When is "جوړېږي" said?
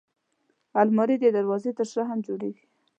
2.27-2.63